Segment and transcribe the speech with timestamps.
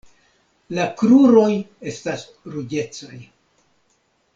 [0.77, 1.47] La kruroj
[1.93, 3.25] estas ruĝecaj.